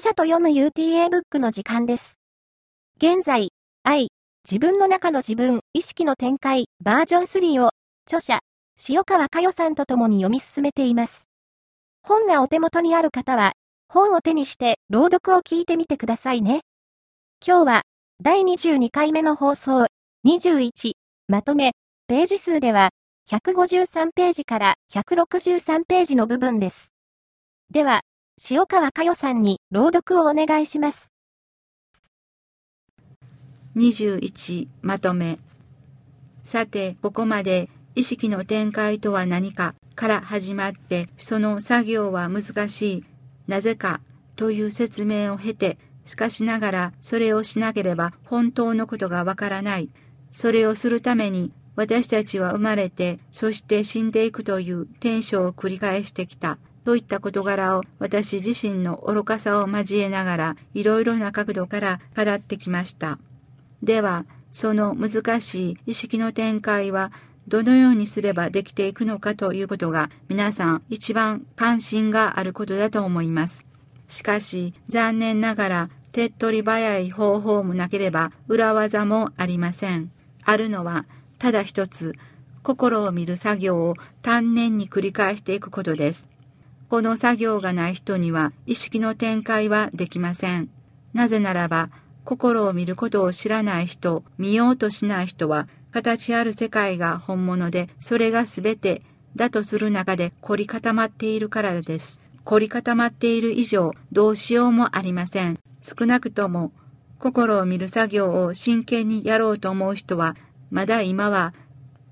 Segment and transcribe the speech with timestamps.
[0.00, 2.18] 者と読む UTA ブックの時間です。
[2.96, 3.50] 現在、
[3.82, 4.08] 愛、
[4.50, 7.70] 自分の中の自分、意識の展開、バージョン3を、
[8.06, 8.40] 著者、
[8.88, 11.28] 塩川佳代さんと共に読み進めています。
[12.02, 13.52] 本がお手元にある方は、
[13.88, 16.62] 本を手にして朗読を聞いてみてくださいね。
[17.46, 17.82] 今日は、
[18.22, 19.86] 第22回目の放送、
[20.26, 20.92] 21、
[21.28, 21.72] まとめ、
[22.06, 22.90] ページ数では、
[23.28, 26.88] 153ページから163ページの部分です。
[27.70, 28.00] では、
[28.48, 31.12] 塩川佳代さんに朗読をお願いします。
[33.76, 35.38] 21まとめ。
[36.42, 43.04] さてここまで意識の展開とは何かから始まってその作業は難しい。
[43.46, 44.00] なぜか
[44.36, 49.90] という説明を経てしかしながらそれをしなければ本当のことがわからない。
[50.30, 56.56] それをするために私たちは生まれてそして死んでいくという転生を繰り返してきた。
[56.84, 63.18] といった事柄を私自身の愚かさを交えながらいろいろな角度から語ってきました。
[63.82, 67.12] では、その難しい意識の展開は
[67.48, 73.66] どのようにすればできていくのかということが皆さん一番関心があることだと思います。
[74.08, 80.10] しかし残念ながら手っ取り早い方法もなければ裏技もありません。
[80.42, 81.06] あるのは
[81.38, 82.14] ただ一つ
[82.62, 86.28] 心を見る作業を丹念に繰り返していくことです。
[86.90, 90.68] この作業がない人には意識の展開はできません。
[91.14, 91.88] なぜならば
[92.24, 99.02] 心を見ることを知らない人、見ようとしない人は、形ある世界が本物で、それが全て
[99.34, 102.20] だとする中で凝り固まっているからです。
[102.44, 105.58] 凝り固まっている以上、どうしようもありません。
[105.82, 106.72] 少なくとも、
[107.18, 110.36] 心を見る作業を真剣にやろうと思う人は、
[110.70, 111.52] まだ今は、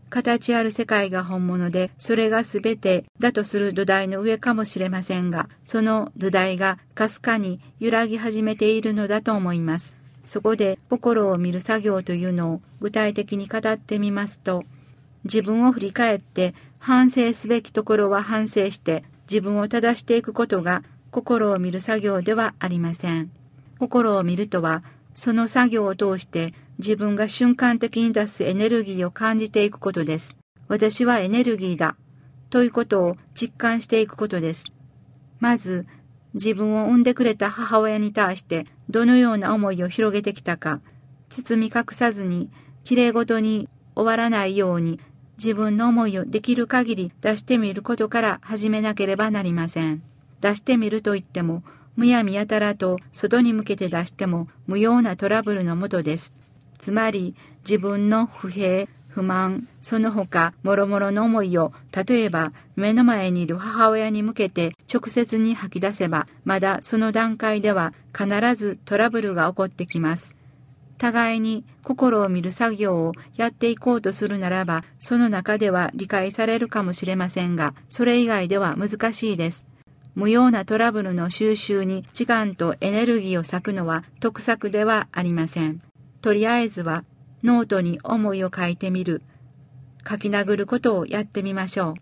[0.08, 9.96] 形ある世界が本物で、それが全てだとする土台の上かもしれませんが、その土台がかすかに揺らぎ始めているのだと思います。
[10.22, 14.64] そこで心を見る作業というのを具体的に語ってみますと、
[15.24, 23.30] 自分を振り返って反省すべきところは反省して自分を正していくことが心を見る作業ではありません。
[23.78, 24.82] 心を見るとは、
[25.19, 30.39] その作業を通して自分が瞬間的に出すエネルギーを感じていくことです。
[30.69, 31.97] 私はエネルギーだ。
[32.51, 34.67] ということを実感していくことです。
[35.41, 35.89] まず、
[36.34, 40.81] 自分を産んでくれた母親に対してどのような思いを広げてきたか、
[41.31, 42.49] 包み隠さずに、
[42.85, 45.00] きれいごとに終わらないように、
[45.37, 50.00] 自分の思いをできる限り出してみることから始めなければなりません。
[50.41, 51.65] 出してみると言っても、
[51.98, 56.32] むやみやたらと外に向けて出しても無用なトラブルのもとです。
[56.78, 57.34] つまり、
[57.69, 61.72] 自分の不平、不満、その他、もろもろの思いを、
[62.06, 70.37] 例えば、目の前にいる母親に向けて直接に吐き出せば、まだその段階では必ずトラブルが起こってきます。
[70.98, 79.66] 互いに心を見る作業をやっていこうとするならば、その中では理解されるかもしれませんが、それ以外では難しいです。
[80.19, 85.81] 無用なトラブルの収拾に時間とエネルギーを割くのは得策ではありません。
[86.23, 87.05] とりあえずは
[87.45, 89.23] ノートに思いを書いてみる。
[90.05, 91.95] 書き殴ることをやってみましょう。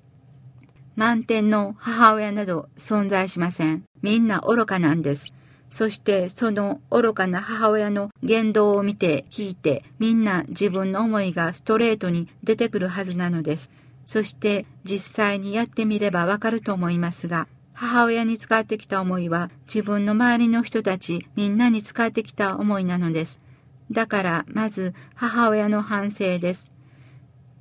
[0.94, 3.84] 満点の母親など存在しません。
[4.00, 5.34] みんな愚かなんです。
[5.68, 13.70] そしてその愚かな母親の言動を見て聞いてみんな自分の思いがストレートに出てくるはずなのです。
[14.06, 17.46] そして実際にやってみればわかると思いますが、
[17.78, 23.42] 母親に使ってきた思いは自分の周りの人たちみんなに使ってきた思いなのです。
[23.90, 26.72] だからまず母親の反省です。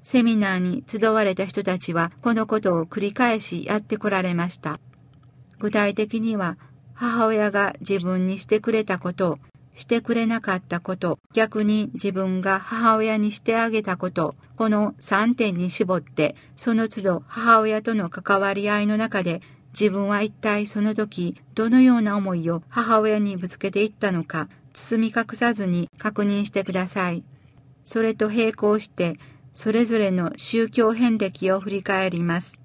[0.03, 4.79] セミナーに集われた人たちはこのことを繰り返しやってこられました。
[5.59, 6.57] 具体的には
[6.93, 9.37] 母親が自分にしてくれたこと、
[9.75, 19.41] してくれなかったこと、逆に自分が母親にしてあげたこと、この3点に絞って、その都度母親との関わり合いの中で
[19.77, 27.23] 自分は一体その時どのような思いを母親にぶつけていったのか包み隠さずに確認してください。
[27.83, 29.19] それと並行して、
[29.53, 32.59] それぞれの宗教遍歴を振り返ります。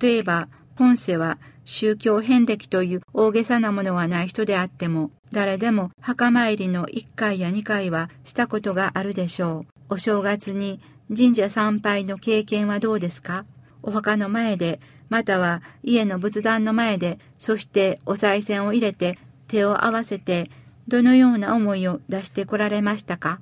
[0.00, 9.94] 例えば、本世は宗教遍歴という大げさなものはない人であっても、誰でも墓参りの1回や2回はしたことがあるでしょう。
[9.94, 13.44] お正月に神社参拝の経験はどうですか？
[13.82, 19.18] お墓の前で、または家の仏壇の前で、そしてお賽銭を入れて
[19.48, 20.50] 手を合わせて
[20.88, 23.40] どのような思いを出してこられましたか？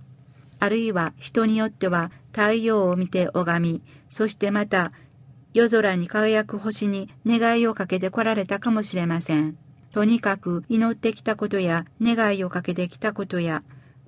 [0.60, 4.92] あるいは人によっては太陽を見て拝み、そしてまた
[5.52, 9.56] 夜空に輝く星に願いをかけて来られたかもしれません。
[9.92, 13.62] とにかく祈ってきたことや願いをかけてきたことや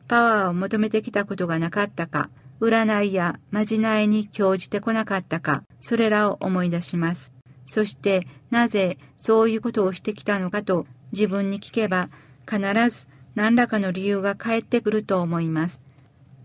[0.08, 2.30] パワーを求めてきたことがなかったか、
[2.60, 7.35] 占いやまじないに興じてこなかったか、それらを思い出します。
[7.66, 12.08] そしてなぜそういうことをしてきたのかと自分に聞けば
[12.48, 12.60] 必
[12.90, 15.80] ず何らかの理由が返ってくると思います。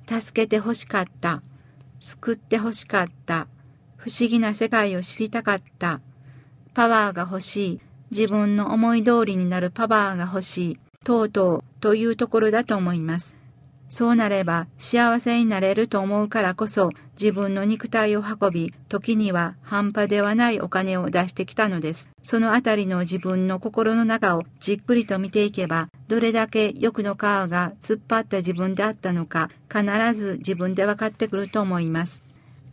[0.07, 1.41] 助けて欲しかった。
[1.99, 3.47] 救って欲しかった。
[3.95, 6.01] 不思議な世界を知りたかった。
[6.73, 7.81] パワーが欲しい。
[8.09, 10.79] 自分の思い通りになるパワーが欲しい。
[11.05, 13.37] とうとうというところだと思います。
[13.91, 22.09] そうなれば幸せになれると思うからこそ自分の肉体を運び、時には半端ではないお金を出してきたのです。
[22.23, 29.83] そのあたりの自分の心の中をじっくりと見ていけば、どれだけ欲の皮が突っ張った自分であったのか、必
[30.13, 32.23] ず自分で分かってくると思います。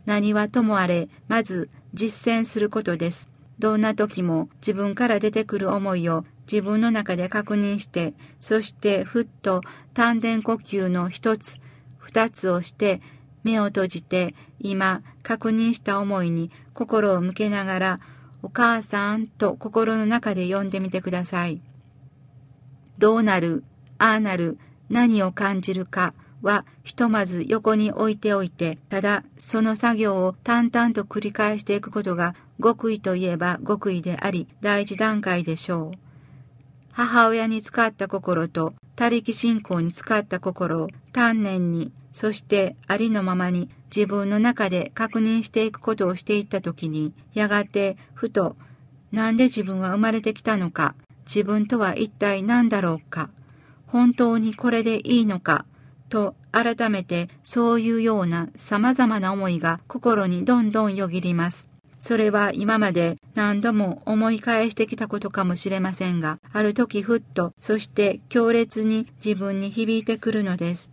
[0.05, 3.29] 何はともあれ、まず実践することです。
[3.59, 9.61] どんな時も自分から出てくる思いを自分の中で確認して、そしてふっと
[9.93, 11.59] 丹田呼吸の一つ、
[11.97, 13.01] 二つをして、
[13.43, 17.99] 目を閉じて今確認した思いに心を向けながら、
[18.41, 21.61] お母さんと心の中で呼んでみてください。
[22.97, 23.63] どうなる、
[23.97, 24.57] ああなる、
[24.89, 36.08] 何を感じるか、はひとまず横に置いておいて、ただその作業を淡々と繰り返していくことが極意といえば極意であり、第一段階でしょう。
[36.91, 48.55] 母親に使った心と他力信仰に使った心を丹念に、そしてありのままに自分の中で確認していくことをしていったときに、やがてふと、
[49.11, 50.95] なんで自分は生まれてきたのか、
[51.25, 53.29] 自分とは一体何だろうか、
[53.87, 55.65] 本当にこれでいいのか、
[56.09, 61.69] と改めてそういうような様々な思いが心にどんどんよぎります。
[61.99, 70.91] それは今まで何度も思い返してきたことかもしれませんが、ある時ふっと、そして強烈に自分に響いてくるのです。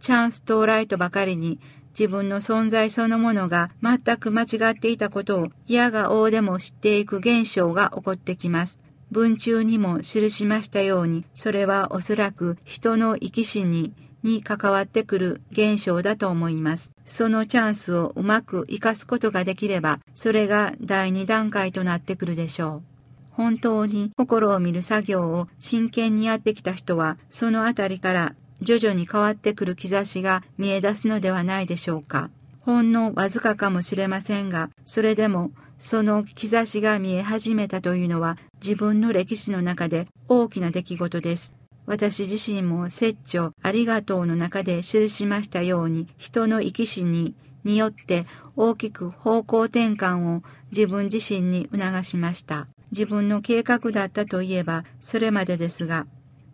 [0.00, 1.58] チャンス到来とばかりに
[1.98, 8.80] 自分の存在そのものが全く間違っていたことを嫌が王でも知っていく現象が起こってきます。
[9.10, 13.92] 文中にも記しましたように、それはおそらく人の生き死に
[14.24, 16.90] に関わってくる現象だと思います。
[17.04, 22.82] そのチャンスをうまく活かすことができれば、それが第2段階となってくるでしょう。
[23.30, 32.30] 本当に心を見る作業を真剣にやってきた人は、そのあたりから徐々に変わってくる兆しが見え出すのではないでしょうか。
[32.60, 41.52] ほんのわずかかもしれませんが、それでもその兆しが見え始めたというのは自分の歴史の中で大きな出来事です。
[41.86, 47.34] 私自身も説著ありがとうの中で記しましたように人の生き死に
[47.64, 48.26] によって
[48.56, 52.66] 大きく方向転換を自分自身に促しました。
[52.90, 56.06] 自分の計画だったといえばそれまでですが、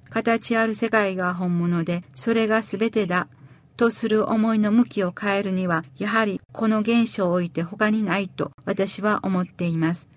[0.09, 3.29] 形ある世界が本物でそれが全てだ
[3.77, 10.09] とする思いの向きを変えるにはやはりこの現象を置いて他にないと私は思っています。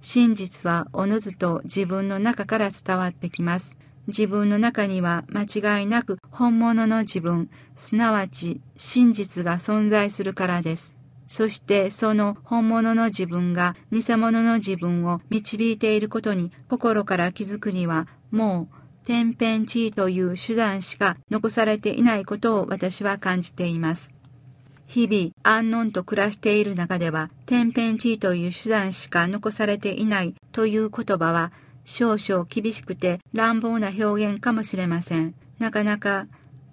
[0.00, 3.76] 真実はおのずと自分の中から伝わってきます。
[4.08, 10.96] 自分の中には間違いなく本物の自分、すなわち真実が存在するからです。
[11.26, 24.14] そしてその本物の自分が偽物の自分を導いていることに心から気づくにはもう天変地異という手段しか残されていないことを私は感じています。
[24.86, 31.52] 日々安穏と暮らしている中では天変地異という手段しか残されていないという言葉は
[31.88, 35.34] 少々厳しくて乱暴な表現かもしれません。
[35.58, 36.26] なかなか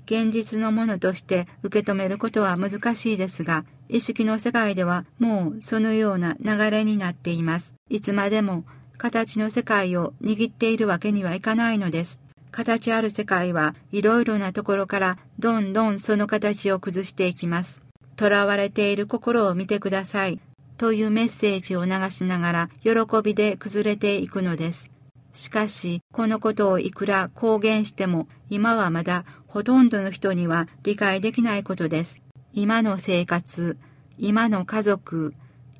[0.05, 7.75] 現実のものとして受け止めることは難しいですが、意識の世界ではもうそのような流れになっています。
[7.89, 8.65] いつまでも
[8.97, 12.19] 形の世界を握っているわけにはいかないのです。
[12.51, 17.81] 形ある世界はいろいろなところからどんどんその形を崩していきます。
[18.19, 20.41] 囚われている心を見てください。
[20.77, 22.91] というメッセージを流しながら喜
[23.23, 24.91] びで崩れていくのです。
[25.35, 32.21] しかし、このことをいくら公言しても、今はまだほとんどの人には理解できないことです。
[32.53, 33.77] 今の生活、
[34.17, 35.33] 今の家族、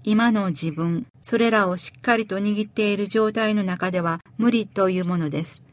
[0.04, 5.64] 今の自分、それらをしっかりと握っている状態の中では無理というものです。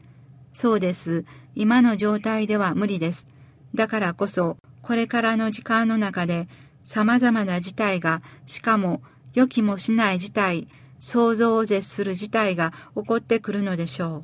[0.53, 1.25] そうです。
[1.53, 3.27] 今の状態では無理です。
[3.75, 6.47] だからこそ、これからの時間の中で、
[6.85, 9.01] 様々な事態が、しかも
[9.33, 10.69] 予期もしない事態、
[11.03, 14.23] 想像を絶する事態が起こってくるのでしょ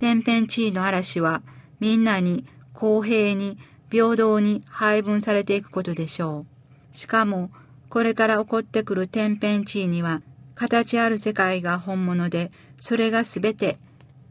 [0.00, 1.40] 天変地異の嵐は
[1.78, 3.56] みんなに公平に
[3.92, 6.44] 平等に配分されていくことでしょ
[6.92, 6.96] う。
[6.96, 7.52] しかも
[7.88, 10.20] これから起こってくる天変地異には
[10.56, 13.78] 形ある世界が本物で、それが全て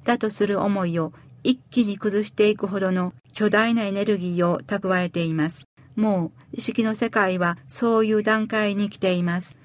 [0.04, 5.66] だとする思いを一気に崩していくほどの巨大なエネルギーを蓄えています。
[5.96, 9.56] もう意識の世界はそういう段階に来ています。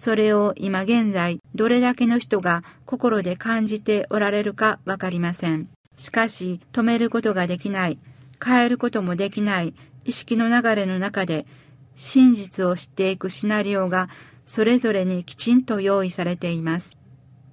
[0.00, 5.68] それを今現在どれだけの人が心で感じておられるかわかりません。
[5.98, 7.98] しかし止めることができない、
[8.42, 9.74] 変えることもできない
[10.06, 11.44] 意識の流れの中で
[11.96, 14.08] 真実を知っていくシナリオが
[14.46, 16.96] それぞれにきちんと用意されています。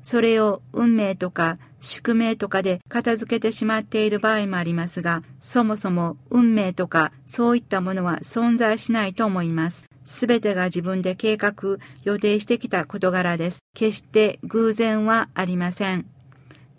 [0.10, 9.86] それを運命とか宿命とかで片付けてしまっている場合もありますが、そもそも運命とかそういったものは存在しないと思います。
[10.06, 11.56] すべてが自分で計画、
[12.06, 13.66] 予定してきた事柄です。
[13.74, 16.06] 決して偶然はありません。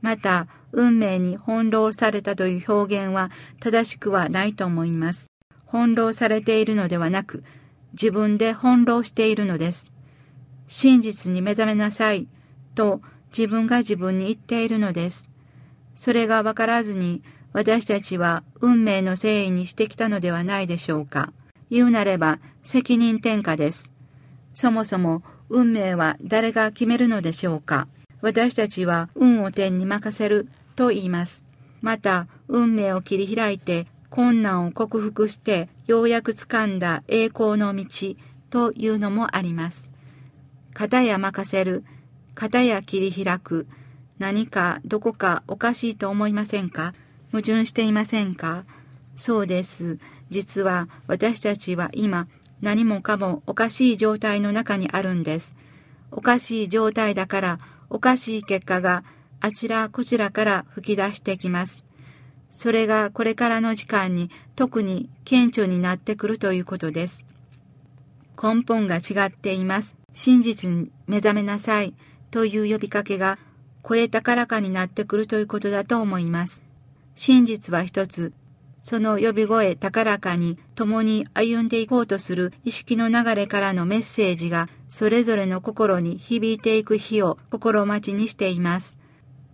[0.01, 3.31] また、運命に翻弄されたという表現は
[3.61, 5.27] 正しくはないと思います。
[5.71, 7.45] 翻弄されているのではなく、
[7.93, 9.87] 自分で翻弄しているのです。
[10.67, 12.27] 真実に目覚めなさい
[12.75, 13.03] と
[13.37, 15.29] 自分が自分に言っているのです。
[15.95, 21.33] それがわからずに私たちは運命の誠意にしてきたのではないでしょうか。
[21.71, 23.93] 言うなれば責任転嫁です。
[24.55, 27.89] そもそも運命は誰が決めるのでしょうか。
[28.21, 31.45] 私たちは運を天に任せると言います。
[31.81, 37.85] また、運命を切り開いて困難を克服してようやく掴んだ栄光の道
[38.51, 39.91] というのもあります。
[40.75, 41.85] 型や任せる、
[42.41, 43.67] 型や切り開く、
[44.21, 46.95] 何かどこかおかしいと思いませんか？
[47.33, 48.65] 矛盾していませんか？
[49.17, 49.99] そうです。
[50.31, 52.29] 実は私たちは今
[52.61, 55.57] 何もかもおかしい状態の中にあるんです。
[56.13, 57.59] おかしい状態だから
[57.91, 59.03] おかしい結果が
[59.41, 61.83] あちらこちらから吹き出してきます。
[62.51, 67.25] それがこれからの時間に特に顕著になってくるということです。
[68.41, 69.97] 根本が違っています。
[70.15, 71.95] 真実に目覚めなさい
[72.31, 73.39] という呼びかけが
[73.83, 76.63] 声高らかになってくるということだと思います。
[77.15, 78.33] 真実は一つ、
[78.81, 88.97] その呼び声高らかに共に歩んでいこうとする意識の流れからのメッセージがそれぞれの心に響いていく日を心待ちにしています。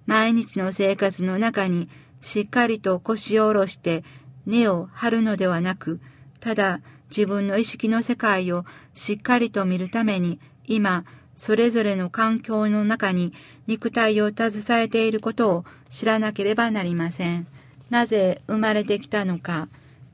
[0.06, 1.88] 毎日の生活の中に
[2.20, 4.04] しっかりと腰を下ろして
[4.46, 6.00] 根を張るのではなく、
[6.40, 8.64] ただ自分の意識の世界を
[8.94, 11.04] しっかりと見るために今
[11.36, 13.32] それぞれの環境の中に
[13.66, 17.46] 肉体を携えていることを知らなければなりません。
[17.90, 19.68] なぜ生まれてきたのか、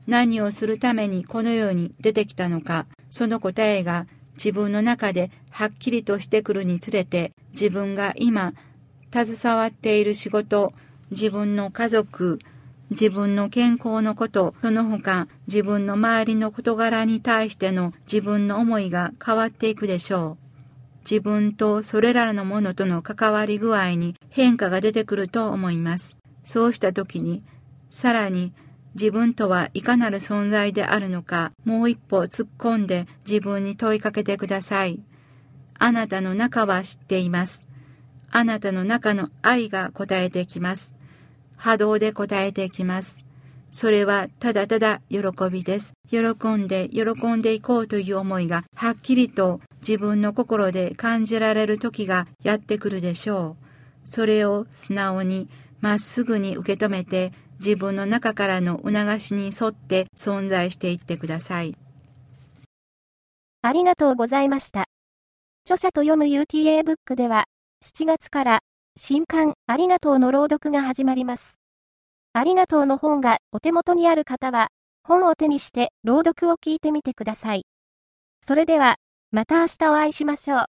[0.07, 8.53] 何をするためにこの世に出てきたのか、その答えが自分の中ではっきりとしてくるにつれて、自分が今
[9.13, 10.73] 携わっている仕事、
[11.11, 12.39] 自分の家族、
[12.89, 20.40] 自分の健康のこと、その他自分の周りの事柄に対しての自分の思いが変わっていくでしょう。
[21.01, 26.17] 自分とそれらのものとの関わり具合に変化が出てくると思います。
[26.43, 27.43] そうした時に
[27.89, 28.53] さらに
[28.93, 35.01] 自分とはいかなる存在であるのか、もう一歩突っ込んで自分に問いかけてください。
[35.77, 37.65] あなたの中は知っています。
[38.29, 40.93] あなたの中の愛が答えてきます。
[41.55, 43.19] 波動で答えてきます。
[43.71, 45.93] それはただただ喜びです。
[46.09, 46.17] 喜
[46.57, 53.55] んで喜んでいこうという思いがはっきりと自分の心で感じられる時がやってくるでしょ
[54.05, 54.09] う。
[54.09, 55.49] それを素直に
[55.79, 61.77] まっすぐに受け止めて自分の中からの促しに沿って存在していってください。
[63.61, 64.85] ありがとうございました。
[65.65, 67.45] 著者と読む UTA ブックでは、
[67.85, 68.59] 7月から
[68.97, 71.60] 新刊ありがとうの朗読が始まります。
[72.33, 74.69] ありがとうの本がお手元にある方は、
[75.03, 77.65] 本を手にして朗読を聞いてみてください。
[78.45, 78.95] それでは、
[79.31, 80.65] また明日お会いしましょう。